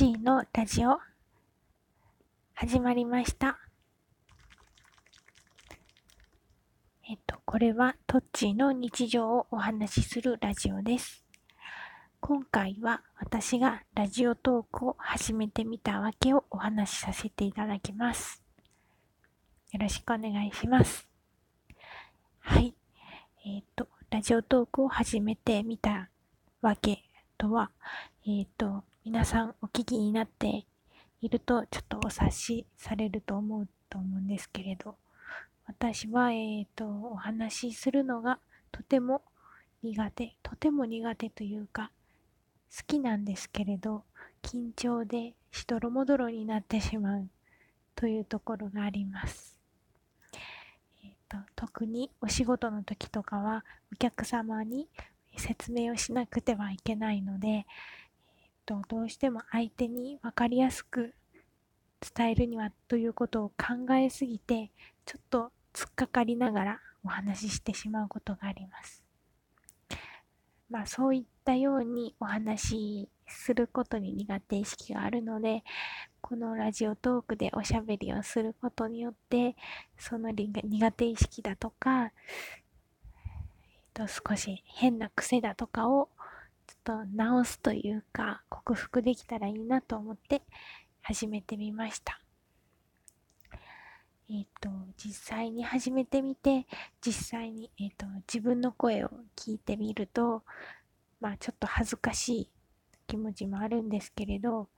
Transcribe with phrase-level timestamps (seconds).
[0.00, 0.98] チーのラジオ
[2.54, 3.58] 始まりました。
[7.06, 11.22] えっと、これはトッチーの日常をお話しするラジオです。
[12.18, 18.42] 今回は私がラジオトークを始めてみたわけをお話しさせていただきます。
[19.72, 21.06] よろしくお願いします。
[22.38, 22.74] はい。
[23.44, 26.08] えっと、ラジオトークを始めてみた
[26.62, 27.02] わけ
[27.36, 27.70] とは、
[28.26, 30.66] えっと、皆さんお聞きになって
[31.22, 34.96] いるとちょっとお察しされると思うと思うんですけれど、
[35.66, 38.38] 私は、えっと、お話しするのが
[38.70, 39.22] とても
[39.82, 41.90] 苦手、とても苦手というか、
[42.76, 44.04] 好きなんですけれど、
[44.42, 47.28] 緊張でしどろもどろになってしまう
[47.96, 49.58] というところがあります。
[51.02, 53.64] えっと、特にお仕事の時とかは
[53.94, 54.88] お客様に
[55.38, 57.64] 説明をしなくてはいけないので、
[58.64, 61.14] と、どうしても相手に分かりやすく
[62.16, 64.70] 伝えるにはということを考えすぎて、
[65.04, 69.02] ちょっと突っかかりながらお話ししてしまうことがあります。
[70.70, 75.64] まあそういったようにお話しすることに苦手意識があるので、
[76.20, 79.56] このラジオトークでおしゃべりをすることによって、
[79.98, 82.12] その苦手意識だとか、
[83.92, 86.08] と少し変な癖だとかを
[86.66, 90.42] ちょっと直すというか克服できたらいいなと思って
[91.02, 92.20] 始めてみました。
[94.30, 96.66] えっ、と実際に始めてみて
[97.04, 100.44] 実際に、えー、と自分の声を聞いてみると
[101.20, 102.50] まあちょっと恥ずかしい
[103.08, 104.68] 気持ちもあるんですけれど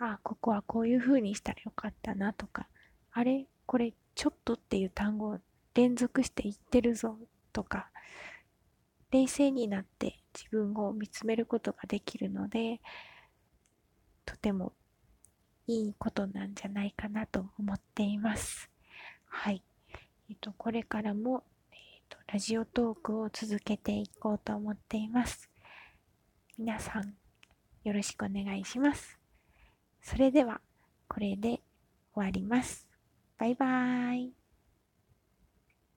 [0.00, 2.66] あここはこういう風にしたらよかったなとか
[3.12, 5.38] あれこれちょっとっていう単語を
[5.74, 7.16] 連続して言ってるぞ
[7.52, 7.90] とか
[9.12, 12.80] 冷静になって自分を見つめることができるので
[14.24, 14.72] とても
[15.66, 18.68] いいことなんじゃないかなと思っています。
[19.26, 19.62] はい。
[20.28, 21.78] えっ、と、これからも、えっ、
[22.08, 25.50] と、ラジオトークを続けていこうと思っています。
[26.58, 27.14] 皆さん、
[27.84, 29.18] よろしくお願いします。
[30.02, 30.60] それでは、
[31.08, 31.60] これで
[32.14, 32.88] 終わります。
[33.38, 34.41] バイバーイ。